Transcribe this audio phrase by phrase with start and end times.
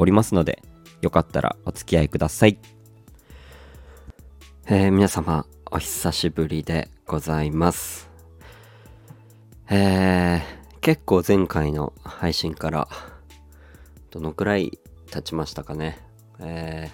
[0.00, 0.62] おりますので
[1.02, 2.58] よかったらお付き合いください、
[4.66, 8.10] え皆様お久しぶりでございます
[9.72, 12.88] えー、結構前回の配信から
[14.10, 14.80] どのくらい
[15.12, 15.98] 経ちましたかね。
[16.40, 16.90] え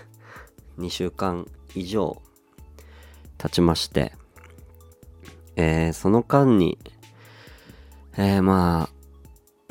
[0.79, 2.21] ー、2週間以上
[3.39, 4.13] 経ちまして、
[5.57, 6.77] えー、その間に、
[8.19, 8.91] えー、ま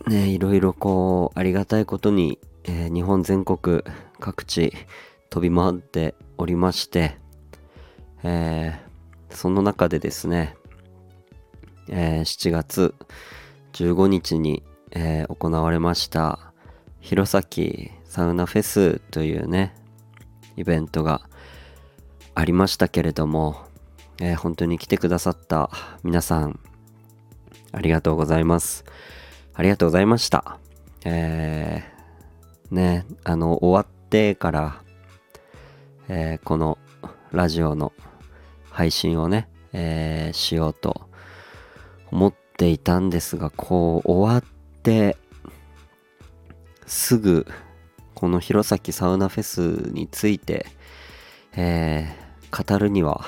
[0.08, 3.84] あ、ね、いろいろこう、ありがたいことに、えー、日本全国
[4.20, 4.74] 各地
[5.30, 7.18] 飛び回っておりまして、
[8.24, 10.56] えー、その中でですね、
[11.90, 12.96] えー、7月
[13.74, 16.54] 15日に、え、行われました
[17.02, 19.76] 弘前サウナフェスというね、
[20.56, 21.22] イベントが
[22.34, 23.58] ありましたけれども、
[24.20, 25.70] えー、本当に来てくださった
[26.04, 26.60] 皆さん、
[27.74, 28.86] ありがとうございます。
[29.54, 30.58] ありがとうございました。
[31.04, 31.95] え、
[32.72, 34.82] ね、あの、終わってから、
[36.08, 36.78] えー、この
[37.32, 37.94] ラジオの
[38.70, 41.10] 配信をね、えー、しようと
[42.12, 44.44] 思っていたんですが、こう、終わっ
[44.82, 45.18] て、
[46.86, 47.48] すぐ
[48.16, 50.66] この弘前サウナフェスについて、
[51.56, 53.26] えー、語るには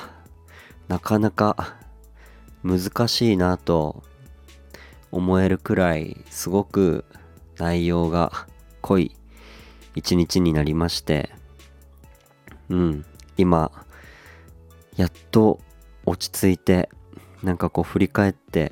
[0.87, 1.75] なかなか
[2.63, 4.03] 難しいなと
[5.11, 7.05] 思えるくらいすごく
[7.57, 8.47] 内容が
[8.81, 9.11] 濃い
[9.97, 11.31] 一日になりまして
[12.69, 13.71] うん今
[14.95, 15.59] やっと
[16.05, 16.89] 落ち着いて
[17.41, 18.71] なんかこう振り返って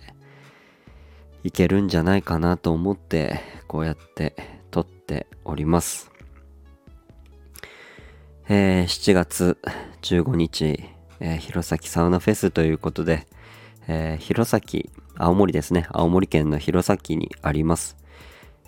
[1.43, 4.35] いけるんじゃないかなと思ってこうやって
[4.71, 6.11] 撮っております。
[8.47, 9.57] えー、7月
[10.01, 10.83] 15日、
[11.19, 13.27] えー、弘前サウナフェスということで、
[13.87, 14.61] えー、弘前、
[15.15, 15.87] 青森ですね。
[15.89, 17.97] 青森県の弘前にあります。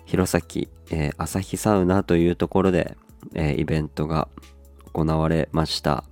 [0.08, 2.96] 弘前、えー、朝日サウナというところで、
[3.34, 4.28] えー、イベントが
[4.94, 6.02] 行われました。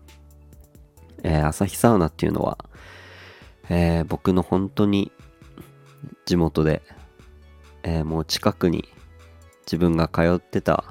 [1.22, 2.58] えー、朝日サウナっていうのは、
[3.70, 5.12] えー、僕の本当に
[6.26, 6.82] 地元で、
[7.84, 8.86] えー、もう近くに
[9.64, 10.84] 自分が通ってた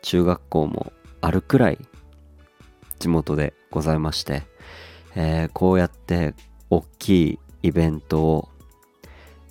[0.00, 1.78] 中学校もあるくらい
[2.98, 4.44] 地元でございまして、
[5.14, 6.34] えー、こうやって
[6.70, 8.48] 大きいイベントを、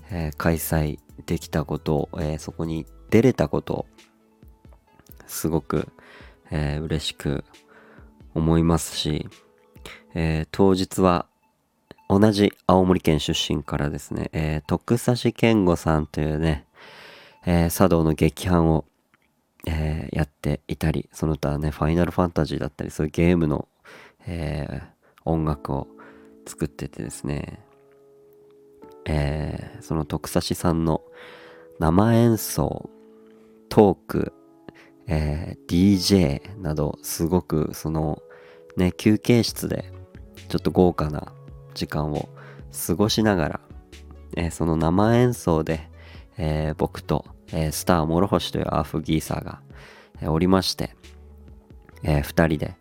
[0.09, 0.97] えー、開催
[1.27, 3.85] できたこと、えー、そこに出れたこと
[5.27, 5.89] すごく、
[6.49, 7.43] えー、嬉しく
[8.33, 9.27] 思いますし、
[10.15, 11.27] えー、当日は
[12.09, 16.65] 同じ青森県出身からですね、えー、徳指健吾さんというね、
[17.45, 18.85] えー、茶道の劇伴を、
[19.67, 23.67] えー、やっていたり、その他ね、ファイナルファンタジーだったり、そういうゲームの、
[24.25, 24.85] えー、
[25.25, 25.87] 音楽を
[26.45, 27.59] 作っててですね、
[29.07, 31.01] えー、その徳指さんの
[31.79, 32.89] 生演奏、
[33.69, 34.33] トーク、
[35.07, 38.21] えー、DJ など、すごくその、
[38.75, 39.91] ね、休憩室で、
[40.49, 41.33] ちょっと豪華な
[41.73, 42.29] 時間を
[42.87, 43.59] 過ごしながら、
[44.35, 45.89] えー、その生演奏で、
[46.37, 49.61] えー、僕と、えー、スター諸星というアーフギーサーが、
[50.21, 50.95] え、おりまして、
[52.03, 52.75] えー、二人で、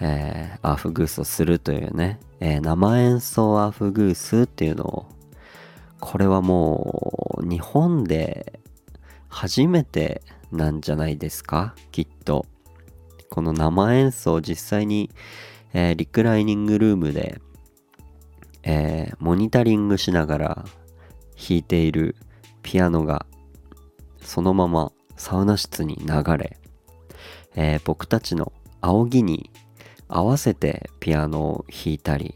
[0.00, 5.06] え、アーフグースをするというね、え、生演奏アーフグースっていうのを、
[6.00, 8.60] これはもう日本で
[9.28, 10.22] 初めて
[10.52, 11.74] なんじゃないですか？
[11.92, 12.46] きっと。
[13.30, 15.10] この生演奏実際に、
[15.74, 17.40] えー、リクライニングルームで、
[18.62, 20.64] えー、モニタリングしながら
[21.36, 22.16] 弾いている
[22.62, 23.26] ピアノが
[24.22, 26.56] そのままサウナ室に流れ、
[27.54, 29.50] えー、僕たちの仰ぎに
[30.08, 32.34] 合わせてピアノを弾いたり、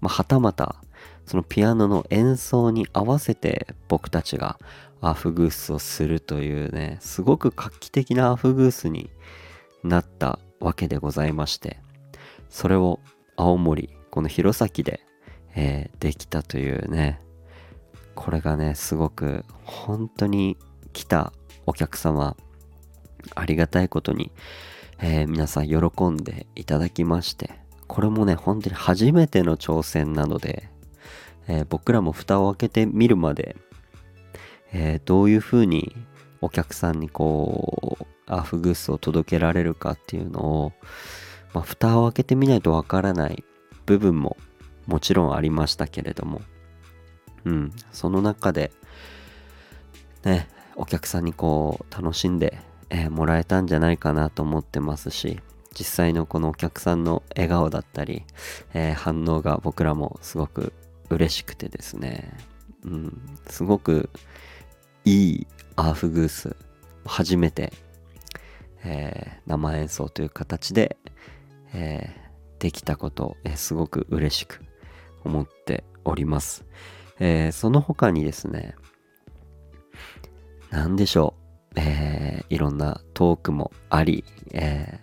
[0.00, 0.76] まあ、はたまた
[1.26, 4.58] そのピアノの演奏に合わせて僕たちが
[5.00, 9.10] アフグースをするというねすごく画期的なアフグースに
[9.82, 11.78] なったわけでございまして
[12.48, 13.00] それを
[13.36, 15.00] 青森この弘前で、
[15.54, 17.20] えー、できたというね
[18.14, 20.56] これがねすごく本当に
[20.92, 21.32] 来た
[21.66, 22.36] お客様
[23.34, 24.30] ありがたいことに、
[25.00, 27.50] えー、皆さん喜んでいただきまして
[27.86, 30.70] これもね本当に初めての挑戦なので、
[31.48, 33.56] えー、僕らも蓋を開けてみるまで、
[34.72, 35.94] えー、どういう風に
[36.40, 40.72] お客さんにこうアフグースを届けられるかっていうのを、
[41.52, 43.44] まあ、蓋を開けてみないとわからない
[43.86, 44.36] 部分も
[44.86, 46.42] もちろんありましたけれども。
[47.44, 47.72] うん。
[47.92, 48.72] その中で
[50.24, 52.58] ねお客さんにこう楽しんで、
[52.90, 55.40] えー、もらえたんじゃないかなと思ってますし
[55.78, 58.22] 実際のこのお客さんの笑顔だったり、
[58.72, 60.72] えー、反応が僕らもすごく
[61.14, 62.36] 嬉しくてですね、
[62.84, 64.10] うん、すごく
[65.04, 65.46] いい
[65.76, 66.56] アーフグース
[67.04, 67.72] 初めて、
[68.84, 70.96] えー、生演奏という形で、
[71.72, 74.60] えー、できたことを、え、すごく嬉しく
[75.24, 76.64] 思っております、
[77.18, 78.74] えー、その他にですね
[80.70, 81.34] 何でしょ
[81.76, 85.00] う、えー、いろんなトークもあり、え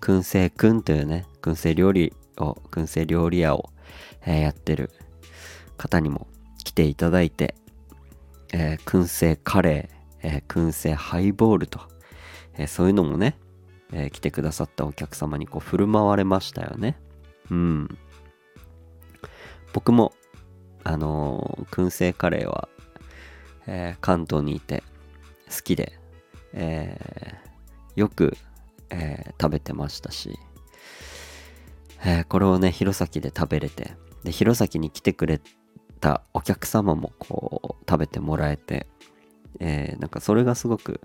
[0.00, 3.70] ー、燻製くんというね、燻製料理を、燻製料理屋を、
[4.26, 4.90] えー、やってる
[5.76, 6.26] 方にも
[6.64, 7.54] 来ていただいて、
[8.52, 11.80] えー、燻製カレー、えー、燻製ハイボールと、
[12.56, 13.36] えそういうのもね、
[13.92, 16.96] え来てくださったお客様にこう振る舞われましたよね。
[17.50, 17.98] うん。
[19.72, 20.12] 僕も、
[20.84, 22.68] あの燻製カレーは、
[23.66, 24.82] え関東にいて
[25.50, 25.98] 好きで、
[26.52, 26.98] え
[27.96, 28.36] よく
[28.90, 30.38] えー、食べてましたし、
[32.04, 33.92] えー、これをね弘前で食べれて
[34.22, 35.40] で弘前に来てくれ
[36.04, 38.86] たお客様もこう食べてもらえて、
[39.58, 41.00] えー、なんかそれがすごく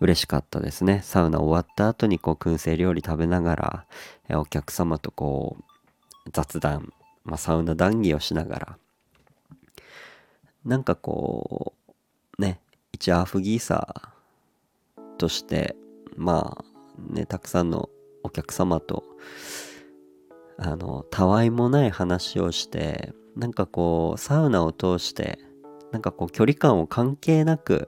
[0.00, 1.00] 嬉しかったですね。
[1.02, 3.86] サウナ終わった後にこう燻製料理食べながら、
[4.28, 6.92] えお客様とこう雑談、
[7.24, 8.78] まあ、サウナ談義をしながら
[10.64, 11.72] なんかこ
[12.38, 12.60] うね
[12.92, 15.74] 一アーフギーサーとして
[16.16, 16.64] まあ
[16.98, 17.88] ね、たくさんの
[18.22, 19.04] お客様と、
[20.58, 25.38] あの、たわいもない話をして、なんかこう、サウナを通して、
[25.92, 27.86] なんかこう、距離感を関係なく、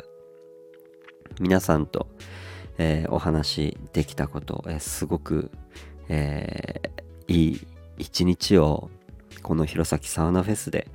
[1.40, 2.06] 皆さんと、
[2.78, 5.50] えー、お話できたこと、えー、すごく、
[6.08, 7.66] えー、いい
[7.98, 8.90] 一日を、
[9.42, 10.86] この弘前サウナフェスで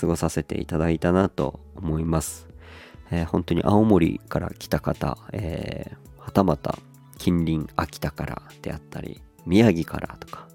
[0.00, 2.48] 過ごさせていただいたなと思います。
[3.12, 6.76] えー、本当に青森から来た方、えー、はたまた
[7.18, 10.48] 近隣秋田からであったり宮城からとか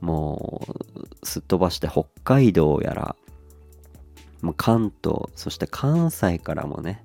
[0.00, 0.62] も
[0.94, 3.16] うすっ飛ばして北海道やら
[4.42, 7.02] もう関東そして関西からもね、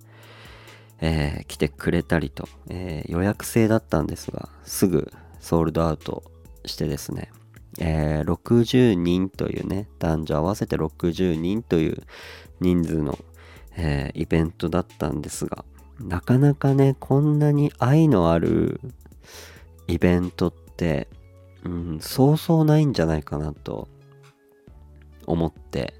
[1.01, 6.24] えー、来てくれたりと、えー、予約制だったんですがすぐソールドアウト
[6.66, 7.31] してですね、
[7.80, 12.04] えー、60人というね男女合わせて60人という
[12.60, 13.18] 人数の、
[13.75, 15.66] えイベントだったんですが
[16.00, 18.81] なかなかね、こんなに愛のある
[19.88, 21.07] イベントって、
[21.65, 23.88] うん、そうそうないんじゃないかなと
[25.25, 25.94] 思って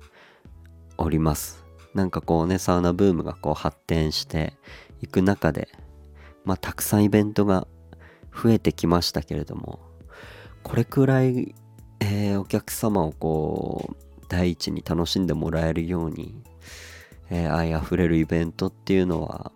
[0.98, 1.64] おります。
[1.94, 4.54] なんかこうね、サウナブームがこう発展して
[5.02, 5.70] いく中で、
[6.44, 7.68] まあたくさんイベントが
[8.34, 9.80] 増えてきましたけれども、
[10.64, 11.54] これくらい、
[12.00, 16.34] えー、お客様をこう、第一に楽しんでもらえるように、
[17.30, 19.52] えー、愛あふれるイベントっていうのは、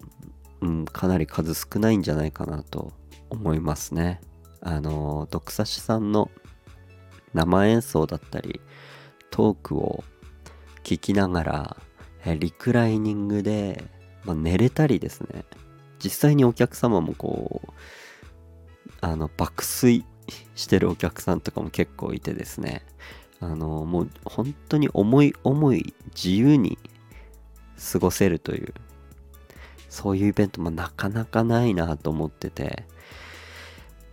[0.62, 2.94] うん、かなり数少ないんじゃないかなと
[3.30, 4.22] 思いますね。
[4.68, 6.30] あの、ドクサシさんの
[7.34, 8.60] 生演奏だったり、
[9.32, 10.04] トークを
[10.84, 11.78] 聞きながら、
[12.38, 13.86] リクライニングで、
[14.26, 15.46] まあ、寝れたりですね。
[16.04, 17.72] 実際にお客様もこう、
[19.00, 20.04] あの、爆睡
[20.56, 22.86] してるお客さんとかも結構いてですね。
[23.40, 26.78] あの、もう本当に思い思い自由に
[27.94, 28.74] 過ごせるという
[29.88, 32.86] そういうイベントもなかなかないなと思ってて、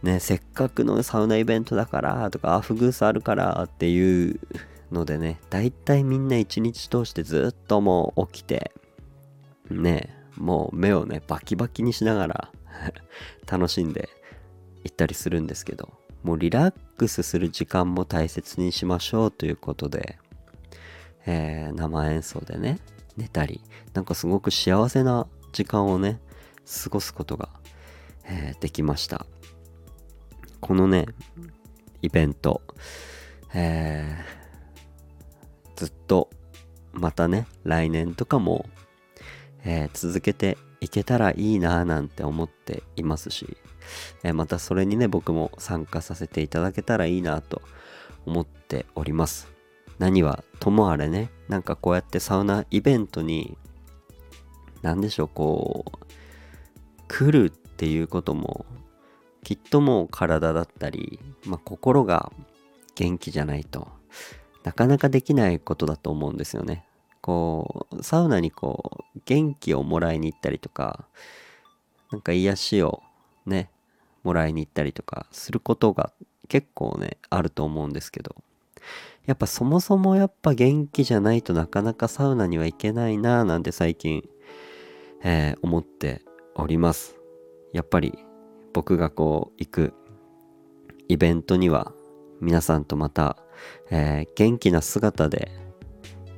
[0.05, 4.39] ね、せっかくのサウナイベントだからとか、アフグースあるからっていう
[4.93, 8.73] のでね、だいたいみんな一日通してずっともう起きて、
[9.71, 12.53] ね、もう目をね、バキバキにしながら
[13.51, 14.11] 楽しんで
[14.85, 15.91] 行ったりするんですけど、
[16.23, 20.19] もうリラックスする時間も大切にしましょうということで、
[21.25, 22.79] えー、生演奏でね、
[23.17, 23.63] 寝たり、
[23.95, 26.21] なんかすごく幸せな時間をね、
[26.85, 27.49] 過ごすことが、
[28.27, 29.25] えー、できました。
[30.65, 31.05] このね、
[32.01, 32.63] イベント、
[33.53, 36.31] えー、ずっと
[36.95, 38.65] またね、来年とかも、
[39.63, 43.59] えー、続けていけたらいいなぁなんて思っていますし、
[44.23, 47.61] えー、またそれにね、僕も参加させていただけたらいいなと
[48.25, 49.53] 思っております。
[49.99, 53.59] 何はともあれね、なんかこうやってサウナイベントに
[54.81, 55.99] 何でしょう、こう、
[57.07, 58.65] 来るっていうことも、
[59.45, 62.33] きっともう体だったり、まあ、心が
[62.97, 63.89] 元気じゃないと
[64.65, 66.85] なかなかできないことだと思うんですよね。
[67.21, 71.07] こう、サウナにこう、元気をもらいに行ったりとか、
[72.15, 73.03] なんか癒しを
[73.45, 73.71] ね
[74.23, 76.13] もらいに行ったりとかすることが
[76.49, 78.37] 結構ねあると思うんですけど
[79.27, 84.23] やっぱそもそもやっぱ元気じゃないとなかなかサウナには行けないなぁなんて最近、
[85.25, 86.23] えー、思って
[86.55, 87.17] おります
[87.73, 88.17] やっぱり
[88.75, 89.95] 僕がこう行く
[91.09, 91.93] イベントには
[92.41, 93.39] 皆さんとまた、
[93.91, 95.51] えー、元気な姿で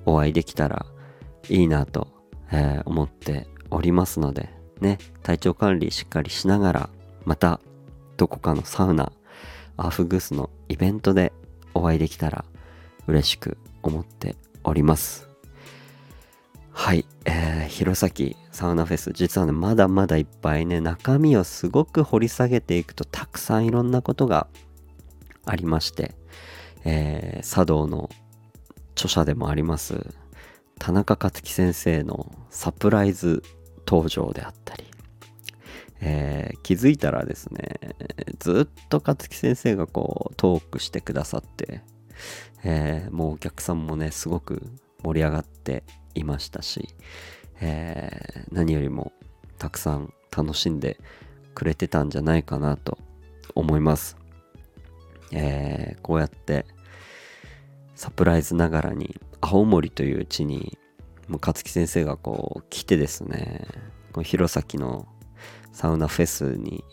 [0.05, 0.87] お会いできたら
[1.49, 2.09] いいなと、
[2.53, 4.51] えー、思っておりますので
[4.81, 6.91] ね体調管理しっかりしながら
[7.25, 7.59] また
[8.19, 9.13] どこかのサウナ
[9.77, 11.33] アーフグースのイベントで
[11.75, 12.45] お会いできたら
[13.07, 15.26] 嬉しく思っております。
[16.79, 24.47] はい、えー、弘前サウナフェス実はねまだまだいっぱいね中身をすごく掘り下げていくとたくさんいろんなことが
[25.47, 26.15] ありまして、
[26.85, 28.11] えー、茶道の
[28.93, 30.15] 著者でもあります
[30.79, 33.43] 田中克樹先生のサプライズ
[33.89, 34.85] 登場であったり。
[36.03, 37.81] えー、気づいたらですね
[38.39, 41.81] ずっと勝木先生がこうトークしてくださって、
[42.65, 44.63] えー、もうお客さんもねすごく
[45.03, 45.85] 盛り上がって
[46.15, 46.89] いましたし、
[47.61, 49.13] えー、何よりも
[49.59, 50.99] たくさん楽しんで
[51.55, 52.99] くれてたんじゃないかなと
[53.55, 54.17] 思います、
[55.33, 56.67] えー、こうやって
[57.95, 60.79] サプライズながらに青森という地に
[61.29, 63.67] もう勝木先生がこう来てですね
[64.13, 65.07] この弘前の
[65.73, 66.85] サウナフェスに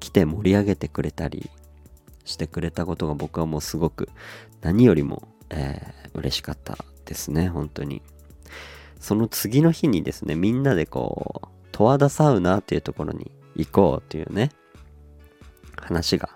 [0.00, 1.50] 来て盛り上げてくれたり
[2.24, 4.08] してくれたことが僕はもうすごく
[4.60, 6.76] 何よりも、えー、嬉しかった
[7.08, 8.02] ですね本当に。
[9.00, 14.50] その次の日にですねみんなでこう十和田サウナっていうところに行こうっていうね
[15.76, 16.30] 話が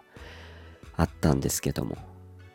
[0.97, 1.97] あったんですけども。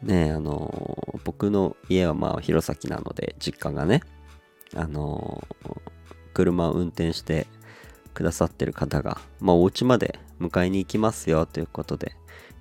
[0.03, 4.01] ねあの、僕の家はまあ弘前なので実家がね
[4.75, 5.43] あの、
[6.33, 7.47] 車を運転して
[8.13, 12.15] くださってる方が、まあ、お家まで迎えに行きますよということで、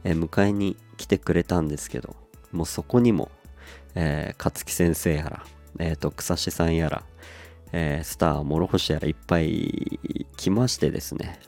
[0.04, 2.16] え、迎えに来てくれたんですけど、
[2.52, 3.30] もうそこにも、
[3.94, 5.44] えー、勝木先生やら、
[5.78, 7.02] えー、と、草志さんやら、
[7.73, 11.40] えー、スター、諸星やらいっぱい来ましてですね、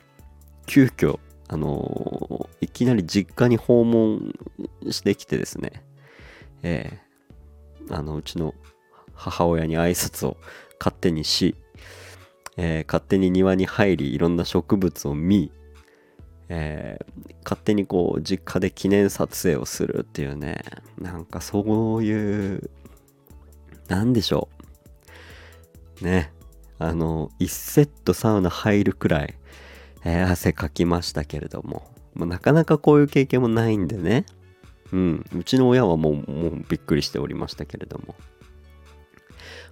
[0.66, 4.34] 急遽、あのー、いきなり実家に訪問
[4.90, 5.82] してきてですね、
[6.62, 8.54] えー、あの、うちの
[9.14, 10.36] 母親に挨拶を
[10.78, 11.54] 勝手にし、
[12.56, 15.52] えー、勝手に庭に入りいろんな植物を見、
[16.48, 20.62] えー、勝手にこう実家で記念撮影をするっていうね。
[20.98, 22.70] なんかそういう
[23.88, 24.48] なんでしょ
[26.00, 26.04] う。
[26.04, 26.32] ね。
[26.78, 29.34] あの1セットサウナ入るくらい、
[30.04, 34.24] えー、汗かきましたけれども、ま、なかなかこういう経験もないんでね。
[34.92, 35.26] うん。
[35.36, 38.14] うちの親はもうもうびっくりしておりましたけれども。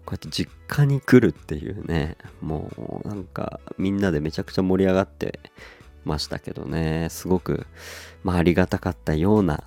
[0.04, 5.40] こうやって実家に来るっていうね、もうなんかみんなでめちゃくちゃ盛り上がって
[6.06, 7.66] ましたけどね、すごく、
[8.22, 9.62] まあ、ありがたかったような、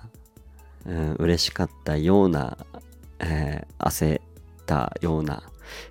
[0.86, 2.56] うん、嬉しかったような、
[3.20, 4.22] えー、焦っ
[4.66, 5.42] たような、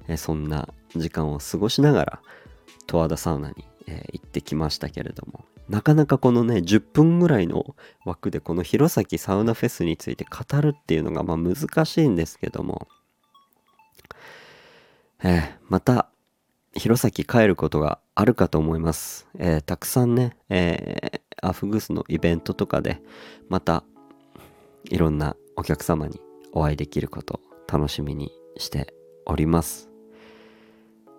[0.08, 2.20] えー、そんな時間を過ごしながら、
[2.88, 12.88] 十和田サウナに、えー、行ってきましたけれども、なかなかこのね、10分ぐらいの枠でこの弘前サウナフェスについて語るっていうのがまあ難しいんですけども、
[15.24, 16.10] えー、また、
[16.76, 19.28] 弘前帰ることがあるかと思います。
[19.38, 23.02] えー、たくさんね、えー、アフグスのイベントとかで、
[23.50, 23.84] また、
[24.86, 26.22] いろんなお客様に
[26.54, 28.94] お会いできること楽しみにして
[29.26, 29.90] おります。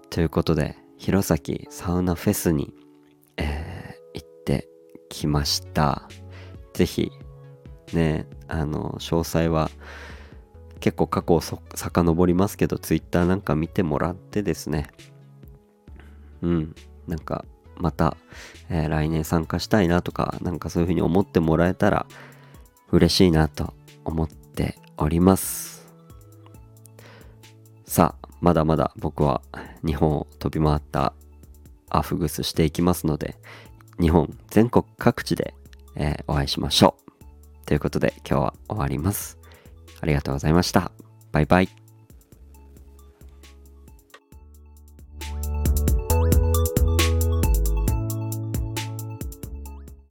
[0.09, 2.73] ということで、弘前サウナフェスに、
[3.37, 4.69] えー、行って
[5.09, 6.09] きました。
[6.75, 7.11] ぜひ、
[7.93, 9.71] ね、あの、詳細は、
[10.81, 14.91] 結構過去を遡りますけど、ツイッターなんか見てもらってですね、
[16.43, 16.75] うん、
[17.07, 17.45] なんか
[17.77, 18.17] また、
[18.69, 22.07] えー、来年参加したいなとか、なんかそういうふうに思ってもらえたら
[22.93, 25.89] 嬉しいなと思っております。
[27.85, 29.43] さあ、まだまだ僕は
[29.85, 31.13] 日本を飛び回った
[31.89, 33.37] アフグスしていきますので、
[34.01, 35.55] 日本全国各地で、
[35.97, 37.67] えー、お会いしましょう。
[37.67, 39.39] ということで今日は終わります。
[40.01, 40.93] ありがとうございました。
[41.33, 41.90] バイバイ。